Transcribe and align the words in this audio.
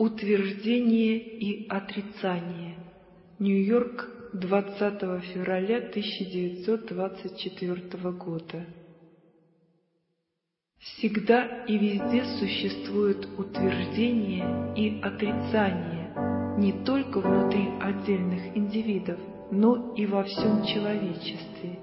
Утверждение 0.00 1.18
и 1.18 1.68
отрицание. 1.68 2.76
Нью-Йорк, 3.38 4.08
20 4.32 5.22
февраля 5.24 5.76
1924 5.76 8.10
года. 8.12 8.64
Всегда 10.78 11.64
и 11.66 11.76
везде 11.76 12.24
существует 12.38 13.28
утверждение 13.38 14.72
и 14.74 14.98
отрицание, 15.02 16.14
не 16.56 16.72
только 16.82 17.20
внутри 17.20 17.68
отдельных 17.78 18.56
индивидов, 18.56 19.20
но 19.50 19.92
и 19.96 20.06
во 20.06 20.24
всем 20.24 20.64
человечестве. 20.64 21.78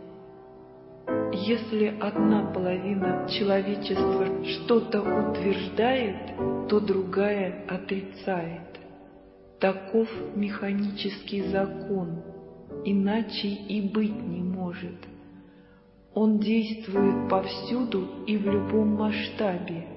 Если 1.32 1.96
одна 2.00 2.52
половина 2.52 3.28
человечества 3.30 4.44
что-то 4.44 5.02
утверждает, 5.02 6.36
то 6.68 6.80
другая 6.80 7.64
отрицает. 7.68 8.80
Таков 9.59 10.09
механический 10.36 11.44
закон, 11.44 12.22
иначе 12.84 13.48
и 13.48 13.81
быть 13.81 14.22
не 14.22 14.41
может. 14.41 14.98
Он 16.14 16.40
действует 16.40 17.30
повсюду 17.30 18.08
и 18.26 18.38
в 18.38 18.45
любом 18.45 18.95
масштабе, 18.95 19.88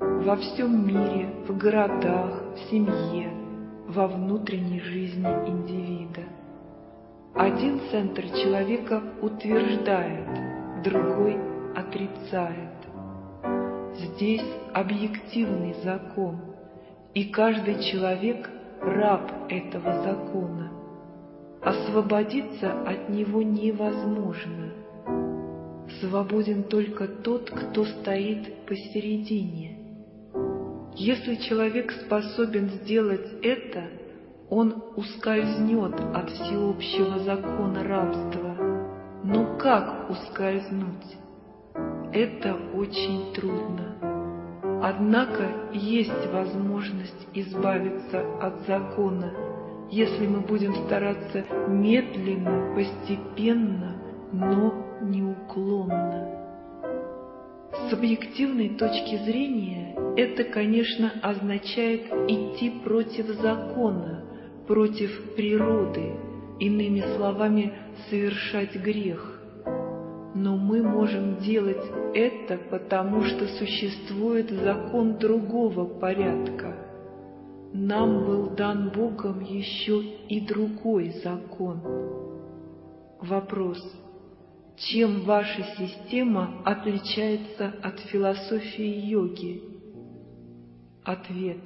во 0.00 0.36
всем 0.36 0.86
мире, 0.86 1.28
в 1.46 1.56
городах, 1.56 2.42
в 2.54 2.70
семье, 2.70 3.30
во 3.88 4.06
внутренней 4.06 4.80
жизни 4.80 5.26
индивида. 5.46 6.22
Один 7.34 7.80
центр 7.90 8.22
человека 8.30 9.02
утверждает, 9.20 10.47
другой 10.82 11.38
отрицает. 11.74 12.74
Здесь 13.96 14.44
объективный 14.72 15.74
закон, 15.82 16.40
и 17.14 17.24
каждый 17.30 17.82
человек 17.82 18.48
раб 18.80 19.30
этого 19.48 20.02
закона. 20.02 20.72
Освободиться 21.62 22.82
от 22.82 23.08
него 23.08 23.42
невозможно. 23.42 24.72
Свободен 26.00 26.64
только 26.64 27.08
тот, 27.08 27.50
кто 27.50 27.84
стоит 27.84 28.66
посередине. 28.66 29.78
Если 30.94 31.36
человек 31.36 31.90
способен 31.92 32.68
сделать 32.68 33.26
это– 33.42 33.84
он 34.50 34.82
ускользнет 34.96 35.94
от 36.14 36.30
всеобщего 36.30 37.18
закона 37.18 37.84
рабства. 37.84 38.57
Но 39.30 39.58
как 39.58 40.08
ускользнуть? 40.08 41.18
Это 42.14 42.56
очень 42.74 43.34
трудно. 43.34 44.80
Однако 44.82 45.50
есть 45.74 46.32
возможность 46.32 47.28
избавиться 47.34 48.24
от 48.40 48.66
закона, 48.66 49.30
если 49.90 50.26
мы 50.26 50.40
будем 50.40 50.74
стараться 50.86 51.44
медленно, 51.68 52.74
постепенно, 52.74 54.00
но 54.32 54.72
неуклонно. 55.02 56.30
С 57.90 57.92
объективной 57.92 58.70
точки 58.78 59.16
зрения 59.24 59.94
это, 60.16 60.44
конечно, 60.44 61.12
означает 61.20 62.06
идти 62.28 62.70
против 62.82 63.26
закона, 63.26 64.24
против 64.66 65.34
природы, 65.36 66.14
иными 66.60 67.04
словами, 67.16 67.74
совершать 68.08 68.74
грех. 68.76 69.40
Но 70.34 70.56
мы 70.56 70.82
можем 70.82 71.38
делать 71.38 71.84
это, 72.14 72.58
потому 72.70 73.22
что 73.22 73.46
существует 73.46 74.50
закон 74.50 75.18
другого 75.18 75.98
порядка. 75.98 76.76
Нам 77.72 78.24
был 78.24 78.50
дан 78.50 78.90
Богом 78.90 79.40
еще 79.40 80.00
и 80.28 80.40
другой 80.40 81.10
закон. 81.22 81.82
Вопрос. 83.20 83.78
Чем 84.76 85.22
ваша 85.22 85.64
система 85.76 86.62
отличается 86.64 87.74
от 87.82 87.98
философии 88.00 89.08
йоги? 89.08 89.62
Ответ. 91.04 91.62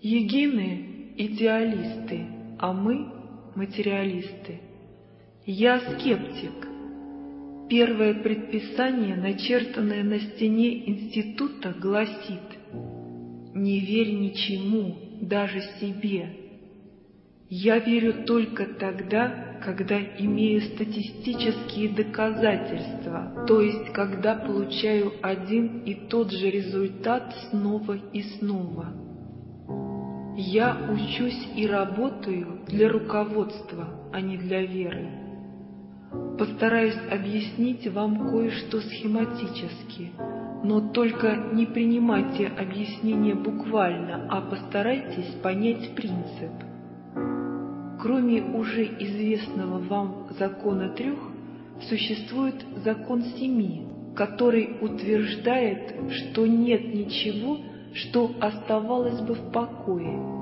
Егины 0.00 1.12
идеалисты, 1.16 2.24
а 2.58 2.72
мы 2.72 3.12
материалисты. 3.56 4.60
Я 5.50 5.80
скептик. 5.80 6.68
Первое 7.70 8.22
предписание, 8.22 9.16
начертанное 9.16 10.04
на 10.04 10.20
стене 10.20 10.86
института, 10.86 11.72
гласит 11.72 12.42
«Не 13.54 13.80
верь 13.80 14.12
ничему, 14.12 14.94
даже 15.22 15.62
себе». 15.80 16.36
Я 17.48 17.78
верю 17.78 18.26
только 18.26 18.66
тогда, 18.66 19.58
когда 19.64 19.98
имею 20.18 20.60
статистические 20.60 21.94
доказательства, 21.94 23.46
то 23.48 23.62
есть 23.62 23.90
когда 23.94 24.34
получаю 24.34 25.14
один 25.22 25.78
и 25.84 25.94
тот 26.10 26.30
же 26.30 26.50
результат 26.50 27.34
снова 27.48 27.96
и 28.12 28.20
снова. 28.20 28.92
Я 30.36 30.90
учусь 30.92 31.48
и 31.56 31.66
работаю 31.66 32.66
для 32.68 32.90
руководства, 32.90 34.10
а 34.12 34.20
не 34.20 34.36
для 34.36 34.60
веры. 34.66 35.27
Постараюсь 36.38 36.96
объяснить 37.10 37.86
вам 37.88 38.30
кое-что 38.30 38.80
схематически, 38.80 40.12
но 40.64 40.92
только 40.92 41.50
не 41.52 41.66
принимайте 41.66 42.46
объяснение 42.46 43.34
буквально, 43.34 44.26
а 44.30 44.40
постарайтесь 44.40 45.34
понять 45.42 45.94
принцип. 45.94 46.52
Кроме 48.00 48.42
уже 48.42 48.84
известного 48.84 49.78
вам 49.80 50.28
закона 50.38 50.90
трех, 50.90 51.18
существует 51.88 52.54
закон 52.84 53.22
семи, 53.38 53.86
который 54.14 54.78
утверждает, 54.80 55.94
что 56.10 56.46
нет 56.46 56.94
ничего, 56.94 57.58
что 57.94 58.30
оставалось 58.40 59.20
бы 59.20 59.34
в 59.34 59.52
покое. 59.52 60.38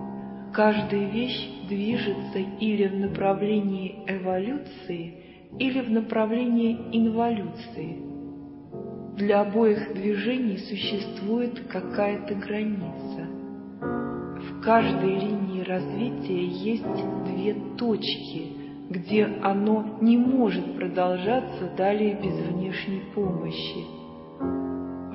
Каждая 0.53 1.10
вещь 1.10 1.48
движется 1.69 2.38
или 2.60 2.88
в 2.88 2.97
направлении 2.97 4.04
эволюции, 4.06 5.26
или 5.59 5.81
в 5.81 5.91
направлении 5.91 6.78
инволюции. 6.93 8.03
Для 9.17 9.41
обоих 9.41 9.94
движений 9.94 10.59
существует 10.59 11.61
какая-то 11.69 12.34
граница. 12.34 13.27
В 13.81 14.61
каждой 14.62 15.19
линии 15.19 15.62
развития 15.62 16.45
есть 16.45 16.84
две 17.25 17.55
точки, 17.77 18.53
где 18.91 19.25
оно 19.25 19.99
не 20.00 20.19
может 20.19 20.77
продолжаться 20.77 21.72
далее 21.77 22.19
без 22.22 22.34
внешней 22.49 23.03
помощи 23.15 23.97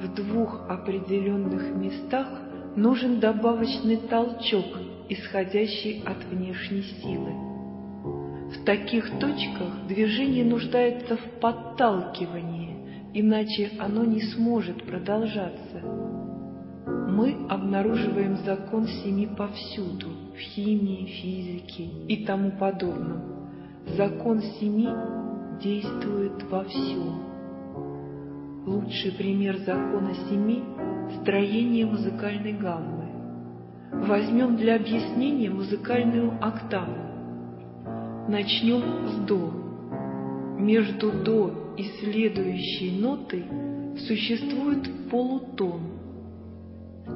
в 0.01 0.15
двух 0.15 0.61
определенных 0.67 1.75
местах 1.75 2.27
нужен 2.75 3.19
добавочный 3.19 3.97
толчок, 3.97 4.65
исходящий 5.09 6.03
от 6.03 6.23
внешней 6.25 6.83
силы. 7.01 7.50
В 8.51 8.65
таких 8.65 9.09
точках 9.19 9.87
движение 9.87 10.43
нуждается 10.43 11.15
в 11.15 11.39
подталкивании, 11.39 13.11
иначе 13.13 13.71
оно 13.79 14.03
не 14.03 14.21
сможет 14.21 14.83
продолжаться. 14.83 15.81
Мы 16.85 17.45
обнаруживаем 17.49 18.37
закон 18.45 18.87
семи 18.87 19.27
повсюду, 19.27 20.09
в 20.35 20.39
химии, 20.39 21.05
физике 21.05 21.83
и 22.07 22.25
тому 22.25 22.51
подобном. 22.51 23.49
Закон 23.95 24.41
семи 24.59 24.89
действует 25.61 26.43
во 26.49 26.63
всем. 26.65 27.31
Лучший 28.65 29.11
пример 29.13 29.57
закона 29.59 30.13
семи– 30.29 30.61
строение 31.21 31.85
музыкальной 31.85 32.53
гаммы. 32.53 33.09
Возьмем 33.91 34.57
для 34.57 34.75
объяснения 34.75 35.49
музыкальную 35.49 36.33
октаву. 36.41 37.10
Начнем 38.27 39.07
с 39.07 39.25
до. 39.25 39.51
Между 40.59 41.11
до 41.11 41.73
и 41.75 41.83
следующей 41.99 42.99
нотой 42.99 43.45
существует 44.07 45.09
полутон, 45.09 45.81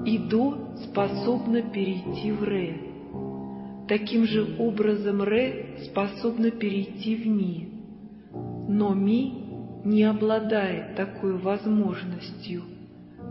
и 0.05 0.17
до 0.17 0.75
способно 0.83 1.61
перейти 1.61 2.31
в 2.31 2.43
ре. 2.43 2.81
Таким 3.87 4.25
же 4.25 4.55
образом 4.57 5.21
ре 5.21 5.77
способно 5.85 6.49
перейти 6.49 7.15
в 7.15 7.27
ми, 7.27 7.69
но 8.67 8.95
ми 8.95 9.45
не 9.85 10.03
обладает 10.03 10.95
такой 10.95 11.37
возможностью, 11.37 12.63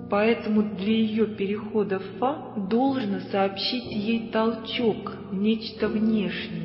поэтому 0.08 0.62
для 0.62 0.92
ее 0.92 1.26
перехода 1.26 1.98
в 1.98 2.18
фа 2.18 2.54
должно 2.70 3.18
сообщить 3.32 3.90
ей 3.90 4.30
толчок, 4.30 5.16
нечто 5.32 5.88
внешнее. 5.88 6.63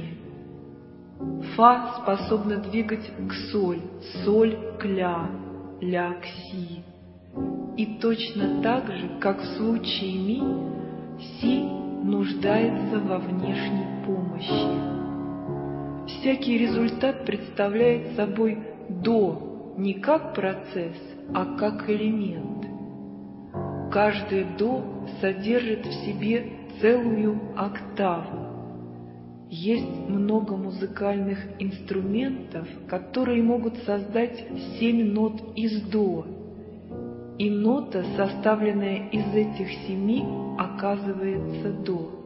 Фа 1.59 1.99
способна 2.01 2.55
двигать 2.55 3.11
к 3.27 3.33
соль, 3.51 3.81
соль 4.23 4.55
к 4.79 4.85
ля, 4.85 5.29
ля 5.81 6.13
к 6.13 6.25
си. 6.25 6.85
И 7.75 7.97
точно 7.99 8.61
так 8.63 8.87
же, 8.87 9.19
как 9.19 9.41
в 9.41 9.57
случае 9.57 10.13
ми, 10.19 10.41
си 11.19 11.61
нуждается 12.01 12.99
во 12.99 13.17
внешней 13.17 14.05
помощи. 14.05 14.69
Всякий 16.07 16.59
результат 16.59 17.25
представляет 17.25 18.15
собой 18.15 18.57
«до» 18.87 19.75
не 19.77 19.95
как 19.95 20.33
процесс, 20.33 20.95
а 21.35 21.57
как 21.57 21.89
элемент. 21.89 22.67
Каждое 23.91 24.45
«до» 24.57 24.81
содержит 25.19 25.85
в 25.85 25.91
себе 26.05 26.53
целую 26.79 27.37
октаву. 27.57 28.58
Есть 29.49 30.07
много 30.07 30.55
музыкальных 30.55 31.39
инструментов, 31.57 32.67
которые 32.87 33.41
могут 33.41 33.77
создать 33.77 34.45
семь 34.77 35.11
нот 35.11 35.41
из 35.55 35.81
«до», 35.89 36.25
и 37.39 37.49
нота, 37.49 38.05
составленная 38.15 39.09
из 39.09 39.33
этих 39.33 39.71
семи, 39.87 40.23
оказывается 40.59 41.73
«до». 41.83 42.19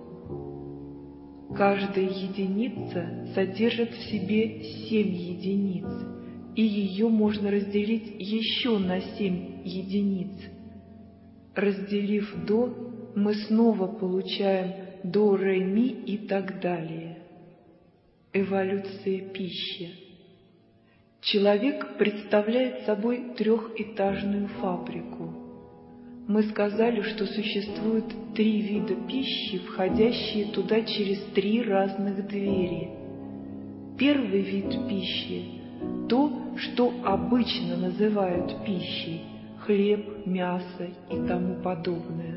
Каждая 1.56 2.10
единица 2.10 3.30
содержит 3.34 3.92
в 3.92 4.10
себе 4.10 4.62
семь 4.90 5.14
единиц, 5.14 5.86
и 6.56 6.62
ее 6.62 7.08
можно 7.08 7.52
разделить 7.52 8.16
еще 8.19 8.80
на 8.80 9.00
семь 9.00 9.62
единиц. 9.64 10.34
Разделив 11.56 12.36
«до», 12.46 13.14
мы 13.16 13.34
снова 13.36 13.88
получаем 13.88 14.82
«до», 15.04 15.36
«ре», 15.36 15.60
и 15.60 16.18
так 16.28 16.60
далее. 16.60 17.20
Эволюция 18.34 19.22
пищи– 19.30 20.00
Человек 21.24 21.98
представляет 21.98 22.86
собой 22.86 23.34
трехэтажную 23.38 24.50
фабрику. 24.60 25.34
Мы 26.28 26.44
сказали, 26.44 27.02
что 27.02 27.26
существует 27.26 28.04
три 28.36 28.62
вида 28.62 28.96
пищи, 29.08 29.60
входящие 29.60 30.52
туда 30.52 30.82
через 30.82 31.20
три 31.34 31.62
разных 31.62 32.28
двери. 32.28 32.90
Первый 33.98 34.42
вид 34.42 34.70
пищи– 34.90 35.62
то, 36.10 36.58
что 36.58 36.94
обычно 37.06 37.78
называют 37.78 38.66
пищей– 38.66 39.22
хлеб, 39.66 40.26
мясо 40.26 40.90
и 41.10 41.16
тому 41.26 41.64
подобное. 41.64 42.32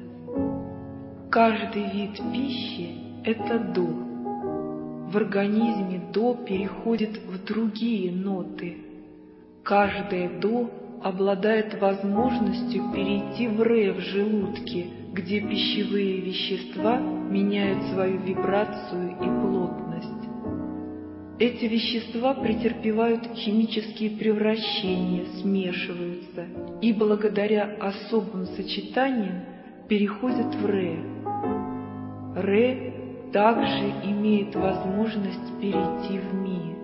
Каждый 1.31 1.91
вид 1.93 2.21
пищи– 2.33 2.91
это 3.25 3.59
до 3.59 4.07
в 5.11 5.17
организме 5.17 6.01
до 6.13 6.35
переходит 6.35 7.21
в 7.27 7.45
другие 7.45 8.11
ноты. 8.13 8.79
Каждое 9.63 10.29
до 10.41 10.71
обладает 11.03 11.81
возможностью 11.81 12.93
перейти 12.93 13.47
в 13.47 13.63
ре 13.63 13.93
в 13.93 14.01
желудке, 14.01 14.87
где 15.13 15.41
пищевые 15.41 16.21
вещества 16.21 16.99
меняют 16.99 17.85
свою 17.93 18.19
вибрацию 18.19 19.11
и 19.13 19.41
плотность. 19.41 20.11
Эти 21.39 21.67
вещества 21.67 22.35
претерпевают 22.35 23.27
химические 23.35 24.11
превращения, 24.19 25.27
смешиваются 25.41 26.47
и 26.81 26.93
благодаря 26.93 27.77
особым 27.81 28.47
сочетаниям 28.47 29.43
переходят 29.89 30.55
в 30.57 30.67
ре. 30.67 31.16
Ре 32.37 32.93
также 33.33 33.93
имеет 34.05 34.55
возможность 34.55 35.59
перейти 35.59 36.19
в 36.19 36.35
Ми. 36.35 36.77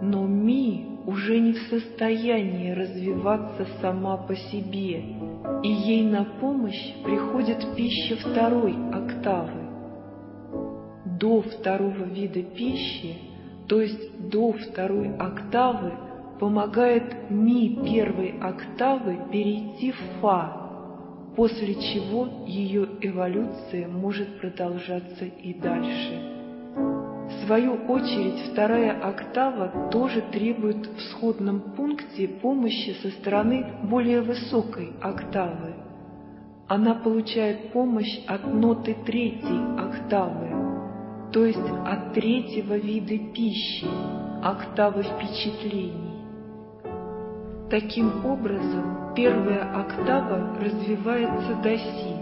Но 0.00 0.26
Ми 0.26 1.00
уже 1.06 1.38
не 1.38 1.52
в 1.52 1.58
состоянии 1.68 2.70
развиваться 2.72 3.66
сама 3.82 4.16
по 4.16 4.34
себе, 4.34 5.04
и 5.62 5.68
ей 5.68 6.02
на 6.02 6.24
помощь 6.40 6.94
приходит 7.04 7.58
пища 7.76 8.16
второй 8.16 8.74
октавы. 8.90 9.68
До 11.20 11.42
второго 11.42 12.04
вида 12.04 12.42
пищи, 12.42 13.16
то 13.68 13.82
есть 13.82 14.30
до 14.30 14.52
второй 14.52 15.14
октавы, 15.16 15.92
помогает 16.40 17.30
Ми 17.30 17.80
первой 17.84 18.34
октавы 18.40 19.18
перейти 19.30 19.92
в 19.92 20.00
Фа, 20.22 20.57
после 21.38 21.76
чего 21.76 22.28
ее 22.48 22.88
эволюция 23.00 23.86
может 23.86 24.40
продолжаться 24.40 25.24
и 25.24 25.54
дальше. 25.54 26.20
В 26.74 27.46
свою 27.46 27.74
очередь, 27.74 28.50
вторая 28.50 28.98
октава 29.00 29.88
тоже 29.92 30.20
требует 30.32 30.84
в 30.84 31.00
сходном 31.00 31.60
пункте 31.76 32.26
помощи 32.26 32.96
со 33.02 33.10
стороны 33.10 33.64
более 33.84 34.22
высокой 34.22 34.90
октавы. 35.00 35.76
Она 36.66 36.96
получает 36.96 37.70
помощь 37.70 38.18
от 38.26 38.44
ноты 38.52 38.96
третьей 39.06 39.78
октавы, 39.78 41.30
то 41.32 41.46
есть 41.46 41.70
от 41.86 42.14
третьего 42.14 42.76
вида 42.76 43.16
пищи, 43.32 43.86
октавы 44.42 45.04
впечатлений. 45.04 46.07
Таким 47.70 48.24
образом, 48.24 49.12
первая 49.14 49.78
октава 49.78 50.58
развивается 50.58 51.54
до 51.62 51.76
си. 51.76 52.14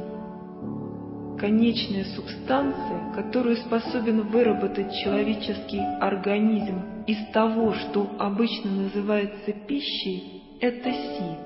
Конечная 1.38 2.04
субстанция, 2.16 3.12
которую 3.14 3.56
способен 3.58 4.22
выработать 4.22 4.92
человеческий 5.04 5.80
организм 6.00 7.04
из 7.06 7.18
того, 7.32 7.74
что 7.74 8.10
обычно 8.18 8.72
называется 8.72 9.52
пищей, 9.68 10.42
это 10.60 10.90
си. 10.90 11.36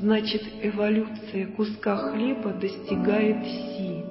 Значит, 0.00 0.42
эволюция 0.62 1.46
куска 1.46 1.96
хлеба 1.96 2.52
достигает 2.52 3.42
си. 3.46 4.04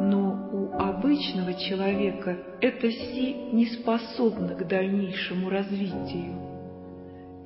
Но 0.00 0.50
у 0.52 0.72
обычного 0.76 1.54
человека 1.54 2.36
это 2.60 2.90
си 2.90 3.36
не 3.52 3.66
способно 3.66 4.56
к 4.56 4.66
дальнейшему 4.66 5.50
развитию. 5.50 6.49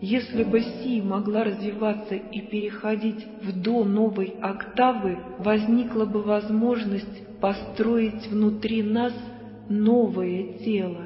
Если 0.01 0.43
бы 0.45 0.61
Си 0.61 1.01
могла 1.01 1.45
развиваться 1.45 2.15
и 2.15 2.41
переходить 2.41 3.27
в 3.43 3.63
до 3.63 3.85
новой 3.85 4.35
октавы, 4.41 5.19
возникла 5.39 6.05
бы 6.05 6.23
возможность 6.23 7.27
построить 7.41 8.27
внутри 8.27 8.83
нас 8.83 9.13
новое 9.69 10.59
тело. 10.59 11.05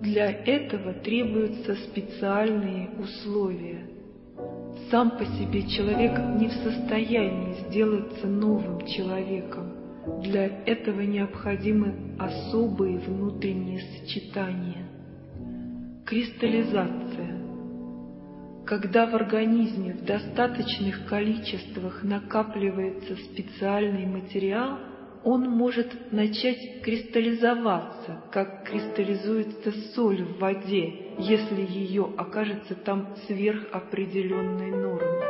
Для 0.00 0.30
этого 0.30 0.92
требуются 0.94 1.74
специальные 1.74 2.90
условия. 2.98 3.88
Сам 4.90 5.10
по 5.10 5.24
себе 5.24 5.62
человек 5.68 6.18
не 6.40 6.48
в 6.48 6.52
состоянии 6.52 7.68
сделаться 7.68 8.26
новым 8.26 8.86
человеком. 8.86 9.72
Для 10.22 10.46
этого 10.46 11.00
необходимы 11.00 12.16
особые 12.18 12.98
внутренние 12.98 13.80
сочетания. 13.80 14.88
Кристаллизация 16.06 17.07
когда 18.68 19.06
в 19.06 19.14
организме 19.14 19.94
в 19.94 20.04
достаточных 20.04 21.06
количествах 21.06 22.02
накапливается 22.02 23.16
специальный 23.16 24.04
материал, 24.04 24.78
он 25.24 25.48
может 25.48 26.12
начать 26.12 26.82
кристаллизоваться, 26.82 28.24
как 28.30 28.64
кристаллизуется 28.64 29.72
соль 29.94 30.22
в 30.22 30.38
воде, 30.38 31.14
если 31.18 31.62
ее 31.62 32.12
окажется 32.18 32.74
там 32.74 33.14
сверх 33.26 33.68
определенной 33.72 34.70
нормы. 34.70 35.24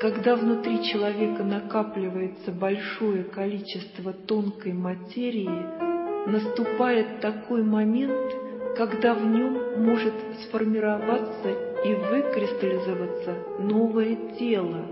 Когда 0.00 0.36
внутри 0.36 0.84
человека 0.84 1.42
накапливается 1.42 2.52
большое 2.52 3.24
количество 3.24 4.12
тонкой 4.12 4.74
материи, 4.74 6.30
наступает 6.30 7.20
такой 7.20 7.64
момент, 7.64 8.41
когда 8.76 9.14
в 9.14 9.24
нем 9.24 9.84
может 9.84 10.14
сформироваться 10.44 11.50
и 11.84 11.94
выкристаллизоваться 11.94 13.36
новое 13.58 14.16
тело 14.38 14.86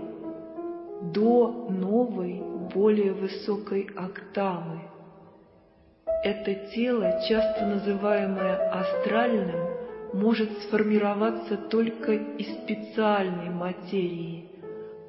до 1.01 1.67
новой, 1.69 2.41
более 2.73 3.13
высокой 3.13 3.89
октавы. 3.95 4.81
Это 6.23 6.53
тело, 6.75 7.19
часто 7.27 7.65
называемое 7.65 8.71
астральным, 8.71 9.59
может 10.13 10.51
сформироваться 10.63 11.57
только 11.57 12.13
из 12.13 12.47
специальной 12.63 13.49
материи. 13.49 14.45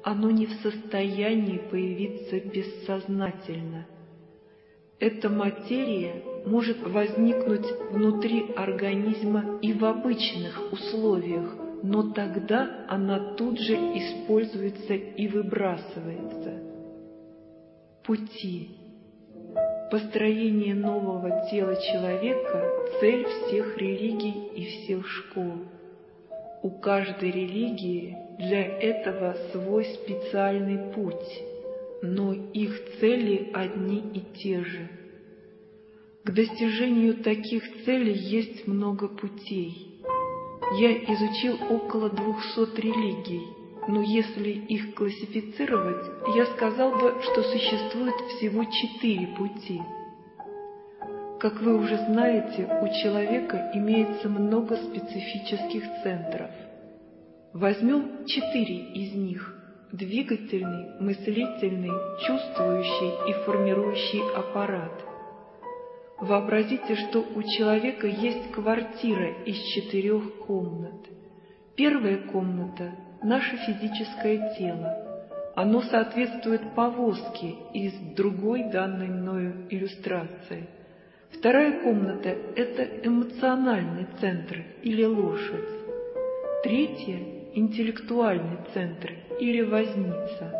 Оно 0.03 0.31
не 0.31 0.47
в 0.47 0.53
состоянии 0.63 1.59
появиться 1.69 2.39
бессознательно. 2.39 3.85
Эта 4.99 5.29
материя 5.29 6.23
может 6.45 6.81
возникнуть 6.81 7.65
внутри 7.91 8.51
организма 8.55 9.59
и 9.61 9.73
в 9.73 9.83
обычных 9.85 10.71
условиях, 10.71 11.55
но 11.83 12.11
тогда 12.11 12.85
она 12.87 13.35
тут 13.35 13.59
же 13.59 13.73
используется 13.73 14.93
и 14.93 15.27
выбрасывается. 15.27 16.61
Пути. 18.03 18.69
Построение 19.91 20.73
нового 20.73 21.47
тела 21.51 21.75
человека– 21.75 22.69
цель 22.99 23.25
всех 23.25 23.77
религий 23.77 24.49
и 24.55 24.65
всех 24.65 25.07
школ. 25.07 25.53
У 26.63 26.69
каждой 26.79 27.31
религии 27.31 28.17
для 28.39 28.65
этого 28.65 29.35
свой 29.51 29.85
специальный 29.85 30.91
путь, 30.93 31.43
но 32.01 32.33
их 32.33 32.99
цели 32.99 33.51
одни 33.53 33.99
и 34.13 34.21
те 34.37 34.63
же. 34.63 35.02
К 36.23 36.31
достижению 36.31 37.15
таких 37.15 37.83
целей 37.83 38.13
есть 38.13 38.65
много 38.65 39.09
путей. 39.09 39.99
Я 40.79 40.93
изучил 40.93 41.57
около 41.69 42.09
двухсот 42.09 42.79
религий, 42.79 43.43
но 43.89 44.01
если 44.01 44.51
их 44.51 44.95
классифицировать, 44.95 46.05
я 46.33 46.45
сказал 46.45 46.91
бы, 46.91 47.21
что 47.21 47.43
существует 47.43 48.15
всего 48.37 48.63
четыре 48.63 49.27
пути. 49.35 49.81
Как 51.41 51.61
вы 51.61 51.77
уже 51.77 51.97
знаете, 51.97 52.69
у 52.81 52.87
человека 53.03 53.71
имеется 53.73 54.29
много 54.29 54.77
специфических 54.77 55.83
центров. 56.03 56.51
Возьмем 57.51 58.25
четыре 58.25 58.93
из 58.93 59.13
них– 59.13 59.59
двигательный, 59.91 61.01
мыслительный, 61.01 61.91
чувствующий 62.25 63.29
и 63.29 63.33
формирующий 63.43 64.21
аппарат. 64.33 65.12
Вообразите, 66.19 66.95
что 66.95 67.19
у 67.19 67.41
человека 67.43 68.07
есть 68.07 68.51
квартира 68.51 69.43
из 69.43 69.57
четырех 69.73 70.45
комнат. 70.45 71.09
Первая 71.75 72.17
комната 72.27 72.91
наше 73.23 73.57
физическое 73.57 74.55
тело. 74.57 74.99
Оно 75.55 75.81
соответствует 75.81 76.73
повозке 76.75 77.55
из 77.73 77.93
другой 78.15 78.71
данной 78.71 79.07
мною 79.07 79.67
иллюстрации. 79.69 80.67
Вторая 81.31 81.83
комната– 81.83 82.29
это 82.55 83.07
эмоциональный 83.07 84.07
центр 84.19 84.63
или 84.81 85.03
лошадь. 85.03 85.69
Третья– 86.63 87.19
интеллектуальный 87.55 88.59
центр 88.73 89.13
или 89.39 89.61
возница. 89.61 90.53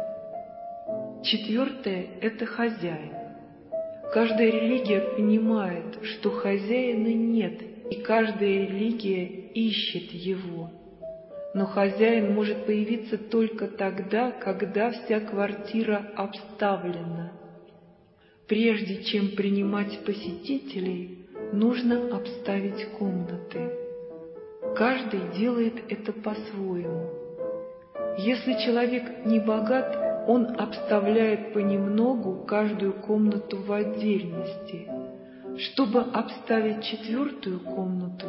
Четвертое– 1.24 2.08
это 2.22 2.46
хозяин. 2.46 3.23
Каждая 4.14 4.52
религия 4.52 5.02
понимает, 5.02 5.98
что 6.04 6.30
хозяина 6.30 7.14
нет, 7.14 7.62
и 7.90 7.96
каждая 8.02 8.68
религия 8.68 9.26
ищет 9.26 10.12
его– 10.12 10.70
но 11.54 11.68
хозяин 11.68 12.34
может 12.34 12.66
появиться 12.66 13.18
только 13.18 13.68
тогда, 13.68 14.32
когда 14.32 14.90
вся 14.92 15.20
квартира 15.20 16.12
обставлена. 16.16 17.32
Прежде 18.48 19.04
чем 19.04 19.36
принимать 19.36 20.00
посетителей, 20.04 21.28
нужно 21.52 22.16
обставить 22.16 22.86
комнаты. 22.98 23.72
Каждый 24.76 25.22
делает 25.38 25.76
это 25.90 26.12
по-своему. 26.12 27.10
Если 28.18 28.54
человек 28.66 29.26
не 29.26 29.40
богат, 29.40 30.13
он 30.28 30.56
обставляет 30.58 31.54
понемногу 31.54 32.46
каждую 32.46 32.94
комнату 32.94 33.58
в 33.58 33.72
отдельности. 33.72 34.88
Чтобы 35.58 36.02
обставить 36.02 36.84
четвертую 36.84 37.60
комнату, 37.60 38.28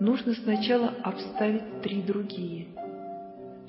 нужно 0.00 0.34
сначала 0.34 0.88
обставить 1.02 1.82
три 1.82 2.02
другие. 2.02 2.68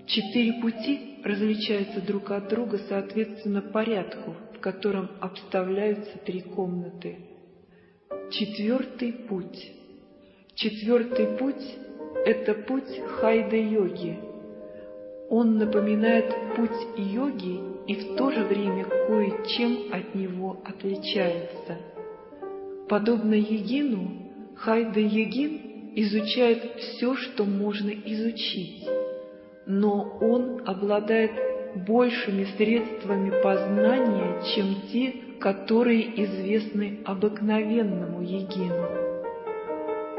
Четыре 0.07 0.61
пути 0.61 1.19
различаются 1.23 2.01
друг 2.01 2.31
от 2.31 2.47
друга 2.49 2.77
соответственно 2.87 3.61
порядку, 3.61 4.35
в 4.55 4.59
котором 4.59 5.09
обставляются 5.19 6.17
три 6.19 6.41
комнаты. 6.41 7.17
Четвертый 8.31 9.11
путь. 9.11 9.71
Четвертый 10.55 11.37
путь– 11.37 11.77
это 12.25 12.53
путь 12.53 12.99
хайда-йоги. 13.19 14.34
Он 15.29 15.57
напоминает 15.57 16.25
путь 16.55 16.69
йоги 16.97 17.59
и 17.87 17.95
в 17.95 18.15
то 18.15 18.31
же 18.31 18.43
время 18.43 18.85
кое-чем 18.85 19.91
от 19.91 20.13
него 20.13 20.61
отличается. 20.63 21.77
Подобно 22.87 23.33
йогину, 23.33 24.31
хайда-йогин 24.55 25.93
изучает 25.95 26.75
все, 26.77 27.15
что 27.15 27.45
можно 27.45 27.89
изучить, 27.89 28.87
но 29.65 30.17
он 30.21 30.61
обладает 30.65 31.31
большими 31.87 32.45
средствами 32.57 33.31
познания, 33.41 34.41
чем 34.53 34.75
те, 34.91 35.13
которые 35.39 36.23
известны 36.23 36.99
обыкновенному 37.03 38.21
егину. 38.21 39.05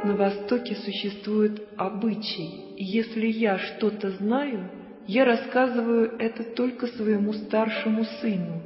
На 0.05 0.15
Востоке 0.15 0.75
существует 0.75 1.63
обычай, 1.77 2.75
если 2.77 3.27
я 3.27 3.59
что-то 3.59 4.11
знаю, 4.11 4.71
я 5.07 5.25
рассказываю 5.25 6.17
это 6.19 6.43
только 6.43 6.87
своему 6.87 7.33
старшему 7.33 8.05
сыну, 8.21 8.63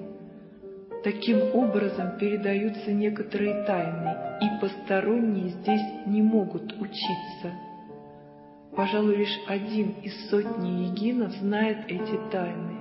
Таким 1.02 1.54
образом 1.54 2.18
передаются 2.18 2.92
некоторые 2.92 3.64
тайны, 3.64 4.16
и 4.42 4.60
посторонние 4.60 5.48
здесь 5.48 6.06
не 6.06 6.20
могут 6.20 6.74
учиться. 6.78 7.54
Пожалуй, 8.76 9.16
лишь 9.16 9.40
один 9.46 9.94
из 10.02 10.28
сотни 10.28 10.88
егинов 10.88 11.32
знает 11.36 11.86
эти 11.88 12.20
тайны. 12.30 12.76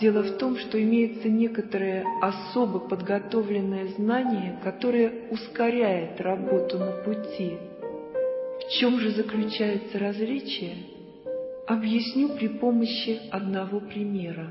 Дело 0.00 0.24
в 0.24 0.38
том, 0.38 0.56
что 0.56 0.82
имеется 0.82 1.28
некоторое 1.28 2.04
особо 2.20 2.80
подготовленное 2.80 3.88
знание, 3.96 4.58
которое 4.64 5.28
ускоряет 5.30 6.20
работу 6.20 6.78
на 6.78 6.92
пути. 7.04 7.58
В 8.60 8.72
чем 8.80 8.98
же 8.98 9.10
заключается 9.10 10.00
различие? 10.00 10.97
Объясню 11.68 12.30
при 12.30 12.48
помощи 12.48 13.20
одного 13.30 13.80
примера. 13.80 14.46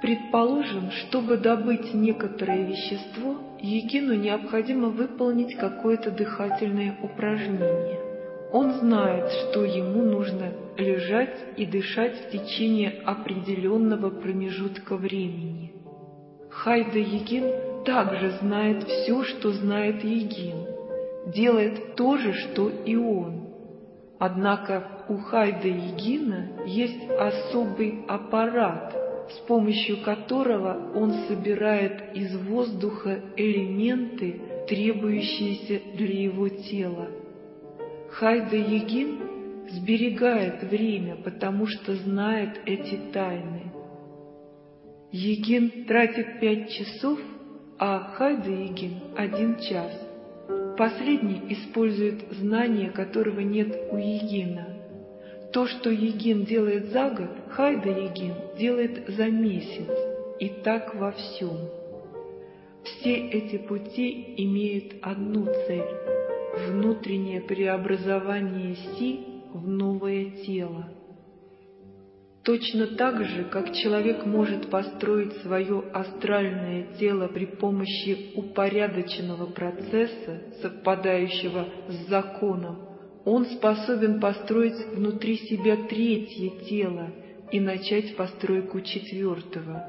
Предположим, 0.00 0.92
чтобы 0.92 1.36
добыть 1.36 1.92
некоторое 1.94 2.64
вещество, 2.64 3.38
Егину 3.58 4.14
необходимо 4.14 4.90
выполнить 4.90 5.56
какое-то 5.56 6.12
дыхательное 6.12 6.96
упражнение. 7.02 7.98
Он 8.52 8.74
знает, 8.74 9.32
что 9.32 9.64
ему 9.64 10.04
нужно 10.04 10.52
лежать 10.78 11.36
и 11.56 11.66
дышать 11.66 12.14
в 12.14 12.30
течение 12.30 13.00
определенного 13.04 14.10
промежутка 14.10 14.96
времени. 14.96 15.72
Хайда 16.50 17.00
Егин 17.00 17.84
также 17.84 18.30
знает 18.42 18.84
все, 18.84 19.24
что 19.24 19.50
знает 19.50 20.04
Егин, 20.04 20.68
делает 21.34 21.96
то 21.96 22.16
же, 22.16 22.32
что 22.32 22.68
и 22.68 22.94
он. 22.94 23.48
Однако 24.20 24.95
у 25.08 25.16
Хайда 25.18 25.68
Егина 25.68 26.48
есть 26.66 27.10
особый 27.10 28.04
аппарат– 28.08 28.94
с 29.30 29.38
помощью 29.46 30.02
которого 30.02 30.92
он 30.94 31.12
собирает 31.28 32.14
из 32.14 32.36
воздуха 32.46 33.20
элементы, 33.36 34.40
требующиеся 34.68 35.80
для 35.96 36.22
его 36.22 36.48
тела. 36.48 37.08
Хайда 38.10 38.56
Егин 38.56 39.18
сберегает 39.70 40.62
время, 40.62 41.16
потому 41.16 41.66
что 41.66 41.94
знает 41.96 42.60
эти 42.66 42.98
тайны. 43.12 43.72
Егин 45.10 45.86
тратит 45.86 46.40
пять 46.40 46.70
часов, 46.70 47.18
а 47.78 48.14
Хайда 48.14 48.50
Егин— 48.50 49.00
один 49.16 49.58
час. 49.58 49.92
Последний 50.78 51.42
использует 51.48 52.30
знания, 52.32 52.90
которого 52.90 53.40
нет 53.40 53.76
у 53.90 53.96
Егина. 53.96 54.75
То, 55.52 55.66
что 55.66 55.90
Егин 55.90 56.44
делает 56.44 56.86
за 56.86 57.10
год, 57.10 57.30
Хайда 57.50 57.88
Егин 57.88 58.34
делает 58.58 59.08
за 59.08 59.26
месяц, 59.26 59.88
и 60.38 60.48
так 60.62 60.94
во 60.94 61.12
всем. 61.12 61.56
Все 62.84 63.16
эти 63.16 63.58
пути 63.58 64.34
имеют 64.36 64.94
одну 65.02 65.46
цель– 65.46 65.84
внутреннее 66.68 67.40
преобразование 67.40 68.76
Си 68.76 69.20
в 69.52 69.68
новое 69.68 70.30
тело. 70.44 70.88
Точно 72.44 72.86
так 72.86 73.24
же, 73.24 73.44
как 73.44 73.72
человек 73.72 74.24
может 74.24 74.70
построить 74.70 75.32
свое 75.38 75.82
астральное 75.92 76.94
тело 76.96 77.26
при 77.26 77.44
помощи 77.44 78.30
упорядоченного 78.36 79.46
процесса, 79.46 80.42
совпадающего 80.62 81.66
с 81.88 82.08
законом, 82.08 82.95
он 83.26 83.44
способен 83.46 84.20
построить 84.20 84.86
внутри 84.94 85.36
себя 85.36 85.76
третье 85.88 86.48
тело 86.64 87.10
и 87.50 87.58
начать 87.58 88.14
постройку 88.14 88.80
четвертого. 88.80 89.84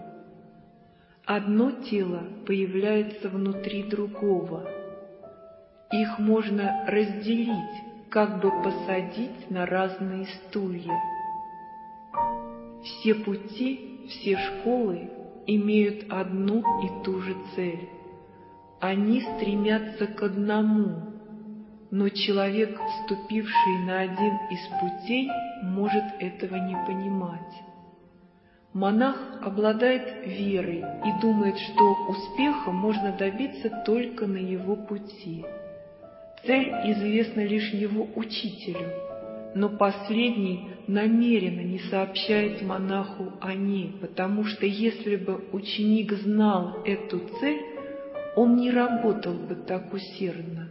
Одно 1.24 1.70
тело 1.70 2.24
появляется 2.48 3.30
внутри 3.30 3.84
другого. 3.84 4.68
Их 5.92 6.18
можно 6.18 6.84
разделить, 6.88 8.10
как 8.10 8.42
бы 8.42 8.52
посадить 8.64 9.52
на 9.52 9.68
разные 9.68 10.26
стулья. 10.26 11.00
Все 12.84 13.14
пути, 13.14 14.08
все 14.10 14.38
школы 14.38 15.12
имеют 15.46 16.12
одну 16.12 16.64
и 16.84 17.04
ту 17.04 17.22
же 17.22 17.36
цель. 17.56 17.88
Они 18.80 19.22
стремятся 19.22 20.08
к 20.08 20.24
одному 20.24 21.07
но 21.92 22.10
человек, 22.10 22.78
вступивший 22.80 23.86
на 23.86 24.02
один 24.02 24.34
из 24.52 24.60
путей, 24.80 25.30
может 25.64 26.04
этого 26.20 26.56
не 26.56 26.76
понимать. 26.86 27.54
Монах 28.74 29.18
обладает 29.42 30.28
верой 30.28 30.84
и 31.06 31.22
думает, 31.22 31.58
что 31.58 31.96
успеха 32.10 32.72
можно 32.72 33.12
добиться 33.14 33.70
только 33.86 34.28
на 34.28 34.38
его 34.38 34.76
пути. 34.76 35.46
Цель 36.46 36.70
известна 36.92 37.46
лишь 37.46 37.74
его 37.74 38.08
учителю, 38.16 38.92
но 39.56 39.70
последний 39.70 40.70
намеренно 40.86 41.62
не 41.62 41.80
сообщает 41.80 42.62
монаху 42.62 43.34
о 43.42 43.54
ней, 43.54 43.96
потому 44.00 44.44
что 44.44 44.66
если 44.66 45.16
бы 45.16 45.44
ученик 45.52 46.14
знал 46.14 46.84
эту 46.86 47.20
цель, 47.40 47.62
он 48.36 48.58
не 48.58 48.70
работал 48.70 49.34
бы 49.34 49.56
так 49.56 49.92
усердно. 49.94 50.70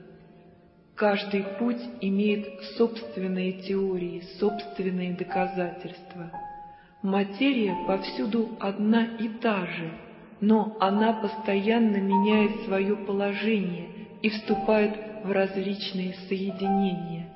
Каждый 0.96 1.44
путь 1.58 1.82
имеет 2.00 2.62
собственные 2.78 3.60
теории, 3.68 4.22
собственные 4.40 5.12
доказательства. 5.12 6.30
Материя 7.02 7.76
повсюду 7.86 8.56
одна 8.58 9.04
и 9.04 9.28
та 9.28 9.66
же, 9.66 9.92
но 10.40 10.74
она 10.80 11.12
постоянно 11.12 11.98
меняет 11.98 12.64
свое 12.64 12.96
положение 12.96 13.90
и 14.22 14.30
вступает 14.30 14.96
в 15.22 15.30
различные 15.30 16.14
соединения. 16.30 17.28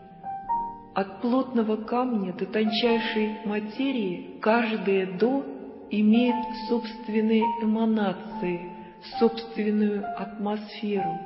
От 0.94 1.20
плотного 1.20 1.76
камня 1.76 2.32
до 2.32 2.46
тончайшей 2.46 3.44
материи 3.44 4.38
каждое 4.40 5.18
«до» 5.18 5.44
имеет 5.90 6.36
собственные 6.70 7.42
эманации, 7.62 8.72
собственную 9.18 10.02
атмосферу, 10.18 11.18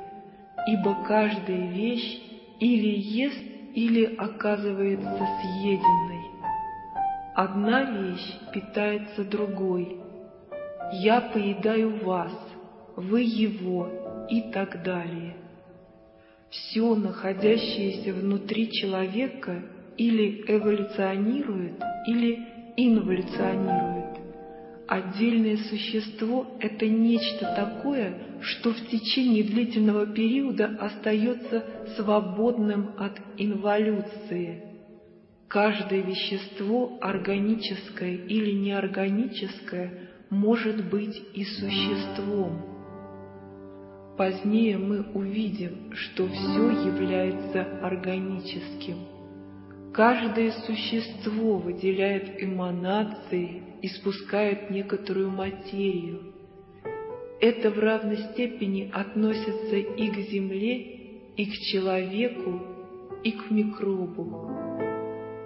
ибо 0.67 1.03
каждая 1.05 1.67
вещь 1.71 2.21
или 2.59 2.99
ест, 2.99 3.43
или 3.73 4.15
оказывается 4.17 5.27
съеденной. 5.41 6.25
Одна 7.35 7.83
вещь 7.83 8.39
питается 8.53 9.25
другой. 9.25 9.97
Я 10.93 11.19
поедаю 11.19 12.03
вас, 12.05 12.31
вы 12.95 13.21
его 13.23 13.89
и 14.29 14.51
так 14.53 14.83
далее. 14.83 15.35
Все, 16.49 16.95
находящееся 16.95 18.13
внутри 18.13 18.71
человека, 18.71 19.61
или 19.97 20.43
эволюционирует, 20.47 21.81
или 22.07 22.47
инволюционирует. 22.77 23.94
Отдельное 24.87 25.57
существо– 25.57 26.45
это 26.59 26.87
нечто 26.87 27.53
такое, 27.55 28.39
что 28.41 28.71
в 28.71 28.87
течение 28.87 29.43
длительного 29.43 30.05
периода 30.05 30.77
остается 30.79 31.65
свободным 31.95 32.91
от 32.97 33.19
инволюции. 33.37 34.63
Каждое 35.47 36.01
вещество, 36.01 36.99
органическое 37.01 38.15
или 38.15 38.51
неорганическое, 38.51 40.09
может 40.29 40.87
быть 40.89 41.19
и 41.33 41.43
существом. 41.43 42.75
Позднее 44.17 44.77
мы 44.77 45.01
увидим, 45.13 45.93
что 45.93 46.27
все 46.27 46.69
является 46.69 47.63
органическим. 47.81 49.14
Каждое 49.95 50.51
существо 50.51 51.57
выделяет 51.57 52.43
эманации, 52.43 53.63
испускает 53.81 54.69
некоторую 54.69 55.31
материю– 55.31 56.19
это 57.41 57.69
в 57.69 57.77
равной 57.79 58.17
степени 58.17 58.89
относится 58.93 59.75
и 59.75 60.09
к 60.09 60.15
Земле, 60.31 60.77
и 61.35 61.45
к 61.45 61.53
человеку, 61.71 62.61
и 63.23 63.31
к 63.31 63.51
микробу. 63.51 64.49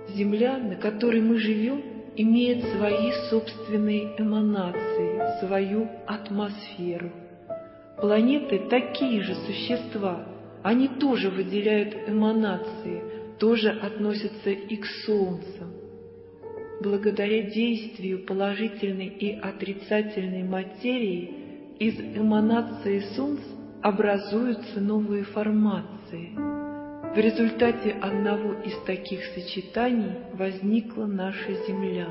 Земля, 0.10 0.58
на 0.60 0.76
которой 0.76 1.22
мы 1.22 1.40
живем, 1.40 1.82
имеет 2.16 2.64
свои 2.64 3.12
собственные 3.30 4.16
эманации, 4.20 5.40
свою 5.40 5.90
атмосферу. 6.06 7.10
Планеты 8.00 8.60
такие 8.70 9.22
же 9.24 9.36
существа, 9.36 10.26
они 10.64 10.88
тоже 10.88 11.30
выделяют 11.30 11.96
эманации, 12.08 13.02
тоже 13.40 13.70
относятся 13.70 14.50
и 14.50 14.76
к 14.76 14.86
Солнцу. 15.06 15.66
Благодаря 16.82 17.44
действию 17.44 18.26
положительной 18.26 19.08
и 19.08 19.36
отрицательной 19.38 20.44
материи 20.44 21.76
из 21.80 22.00
эманации 22.00 23.00
Солнца 23.16 23.44
образуются 23.82 24.80
новые 24.80 25.24
формации. 25.24 26.32
В 26.36 27.18
результате 27.18 27.92
одного 27.92 28.54
из 28.62 28.78
таких 28.86 29.24
сочетаний 29.34 30.12
возникла 30.34 31.06
наша 31.06 31.54
Земля. 31.68 32.08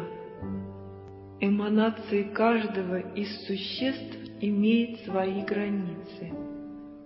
Эманации 1.40 2.24
каждого 2.24 2.98
из 3.14 3.46
существ 3.46 4.18
имеет 4.40 5.00
свои 5.04 5.42
границы. 5.44 6.32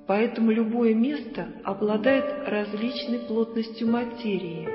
Поэтому 0.07 0.51
любое 0.51 0.95
место 0.95 1.47
обладает 1.65 2.49
различной 2.49 3.21
плотностью 3.21 3.89
материи. 3.89 4.69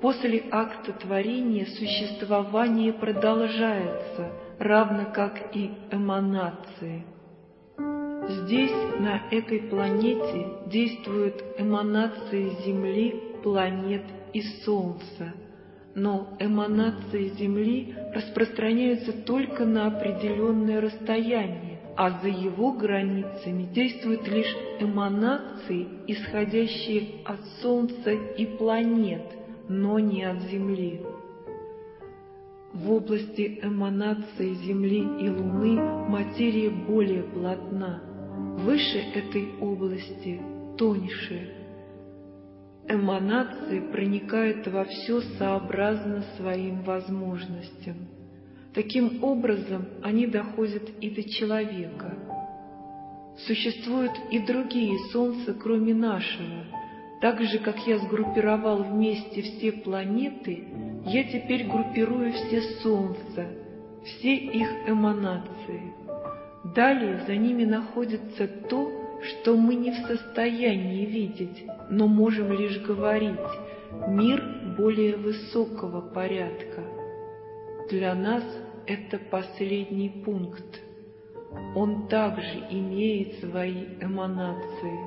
После 0.00 0.44
акта 0.50 0.92
творения 0.92 1.66
существование 1.66 2.92
продолжается– 2.92 4.32
равно 4.58 5.06
как 5.14 5.54
и 5.54 5.70
эманации. 5.90 7.04
Здесь, 8.28 8.72
на 8.98 9.22
этой 9.30 9.60
планете, 9.60 10.46
действуют 10.66 11.42
эманации 11.56 12.50
Земли, 12.64 13.22
планет 13.42 14.02
и 14.34 14.42
Солнца, 14.64 15.32
но 15.94 16.36
эманации 16.38 17.28
Земли 17.28 17.94
распространяются 18.12 19.12
только 19.24 19.64
на 19.64 19.86
определенное 19.86 20.80
расстояние, 20.80 21.67
а 21.98 22.20
за 22.22 22.28
его 22.28 22.70
границами 22.70 23.64
действуют 23.74 24.28
лишь 24.28 24.56
эманации, 24.78 25.88
исходящие 26.06 27.24
от 27.24 27.40
Солнца 27.60 28.12
и 28.12 28.46
планет, 28.46 29.24
но 29.68 29.98
не 29.98 30.22
от 30.22 30.40
Земли. 30.42 31.02
В 32.72 32.92
области 32.92 33.58
эманации 33.64 34.54
Земли 34.54 35.00
и 35.00 35.28
Луны 35.28 35.74
материя 36.08 36.70
более 36.70 37.24
плотна, 37.24 38.00
выше 38.60 38.98
этой 39.16 39.58
области 39.60 40.40
тоньше. 40.78 41.52
Эманации 42.86 43.80
проникают 43.90 44.68
во 44.68 44.84
все 44.84 45.20
сообразно 45.36 46.22
своим 46.36 46.82
возможностям. 46.82 48.17
Таким 48.74 49.24
образом, 49.24 49.86
они 50.02 50.26
доходят 50.26 50.88
и 51.00 51.10
до 51.10 51.22
человека. 51.22 52.14
Существуют 53.46 54.12
и 54.30 54.40
другие 54.40 54.98
солнца, 55.10 55.54
кроме 55.54 55.94
нашего. 55.94 56.64
Так 57.20 57.40
же, 57.42 57.58
как 57.58 57.86
я 57.86 57.98
сгруппировал 57.98 58.82
вместе 58.82 59.42
все 59.42 59.72
планеты, 59.72 60.64
я 61.06 61.24
теперь 61.24 61.66
группирую 61.66 62.32
все 62.32 62.60
солнца, 62.82 63.48
все 64.04 64.34
их 64.36 64.68
эманации. 64.86 65.92
Далее 66.74 67.24
за 67.26 67.36
ними 67.36 67.64
находится 67.64 68.46
то, 68.46 68.90
что 69.22 69.56
мы 69.56 69.74
не 69.74 69.90
в 69.90 70.06
состоянии 70.06 71.06
видеть, 71.06 71.64
но 71.90 72.06
можем 72.06 72.52
лишь 72.52 72.78
говорить, 72.80 73.38
мир 74.08 74.42
более 74.76 75.16
высокого 75.16 76.00
порядка. 76.00 76.82
Для 77.90 78.14
нас 78.14 78.44
это 78.86 79.18
последний 79.18 80.10
пункт. 80.10 80.82
Он 81.74 82.06
также 82.08 82.66
имеет 82.70 83.40
свои 83.40 83.84
эманации. 84.02 84.98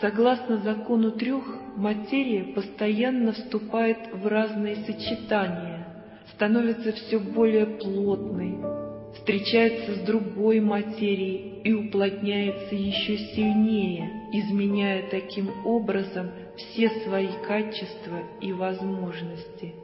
Согласно 0.00 0.56
закону 0.58 1.12
трех, 1.12 1.44
материя 1.76 2.54
постоянно 2.54 3.32
вступает 3.32 3.98
в 4.14 4.26
разные 4.26 4.76
сочетания, 4.76 5.86
становится 6.32 6.92
все 6.92 7.18
более 7.18 7.66
плотной, 7.66 8.56
встречается 9.16 9.96
с 9.96 9.98
другой 10.06 10.60
материей 10.60 11.60
и 11.62 11.74
уплотняется 11.74 12.74
еще 12.74 13.18
сильнее, 13.34 14.30
изменяя 14.32 15.10
таким 15.10 15.50
образом 15.66 16.30
все 16.56 16.88
свои 17.04 17.28
качества 17.46 18.20
и 18.40 18.50
возможности. 18.54 19.74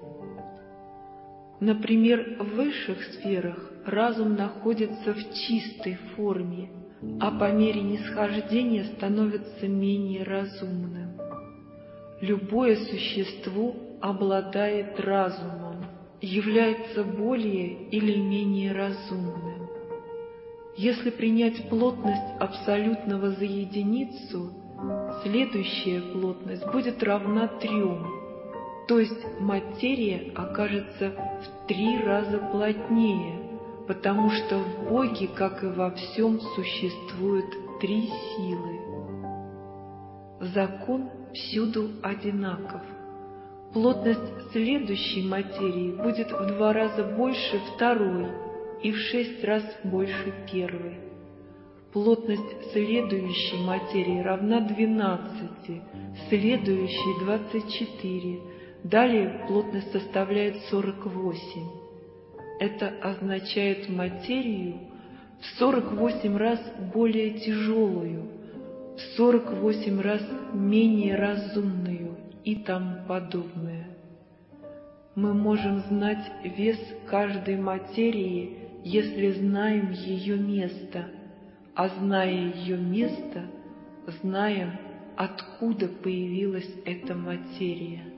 Например, 1.60 2.36
в 2.38 2.56
высших 2.56 3.02
сферах 3.14 3.72
разум 3.84 4.34
находится 4.34 5.14
в 5.14 5.34
чистой 5.34 5.98
форме– 6.14 6.70
а 7.20 7.30
по 7.30 7.52
мере 7.52 7.82
нисхождения 7.82 8.84
становится 8.96 9.68
менее 9.68 10.22
разумным. 10.22 11.12
Любое 12.20 12.76
существо 12.76 13.74
обладает 14.00 14.98
разумом, 15.00 15.84
является 16.20 17.04
более 17.04 17.88
или 17.90 18.16
менее 18.16 18.72
разумным. 18.72 19.68
Если 20.76 21.10
принять 21.10 21.68
плотность 21.68 22.40
абсолютного 22.40 23.30
за 23.30 23.44
единицу, 23.44 24.52
следующая 25.22 26.00
плотность 26.12 26.66
будет 26.70 27.02
равна 27.02 27.48
трем. 27.48 28.15
То 28.86 29.00
есть 29.00 29.40
материя 29.40 30.32
окажется 30.34 31.10
в 31.10 31.66
три 31.66 31.98
раза 32.04 32.38
плотнее, 32.38 33.40
потому 33.88 34.30
что 34.30 34.58
в 34.58 34.88
Боге, 34.88 35.28
как 35.34 35.64
и 35.64 35.66
во 35.66 35.90
всем, 35.90 36.40
существует 36.40 37.46
три 37.80 38.08
силы. 38.36 38.80
Закон 40.40 41.10
всюду 41.32 41.90
одинаков. 42.02 42.82
Плотность 43.72 44.52
следующей 44.52 45.28
материи 45.28 45.90
будет 45.92 46.30
в 46.30 46.46
два 46.54 46.72
раза 46.72 47.02
больше 47.02 47.60
второй 47.74 48.26
и 48.82 48.92
в 48.92 48.96
шесть 48.96 49.42
раз 49.44 49.64
больше 49.82 50.32
первой. 50.50 51.00
Плотность 51.92 52.72
следующей 52.72 53.64
материи 53.64 54.20
равна 54.20 54.60
12, 54.60 55.82
следующей 56.28 57.24
24, 57.24 58.40
далее 58.88 59.44
плотность 59.46 59.92
составляет 59.92 60.56
48. 60.70 61.42
Это 62.58 62.88
означает 63.02 63.88
материю 63.88 64.78
в 65.40 65.58
48 65.58 66.36
раз 66.36 66.60
более 66.94 67.38
тяжелую, 67.38 68.30
в 68.96 69.00
48 69.16 70.00
раз 70.00 70.22
менее 70.52 71.16
разумную 71.16 72.16
и 72.44 72.56
тому 72.56 73.06
подобное. 73.06 73.88
Мы 75.14 75.34
можем 75.34 75.80
знать 75.88 76.30
вес 76.44 76.78
каждой 77.06 77.56
материи, 77.56 78.58
если 78.84 79.32
знаем 79.32 79.90
ее 79.90 80.36
место, 80.36 81.06
а 81.74 81.88
зная 81.88 82.52
ее 82.54 82.76
место, 82.76 83.46
знаем, 84.22 84.72
откуда 85.16 85.88
появилась 85.88 86.70
эта 86.84 87.14
материя. 87.14 88.15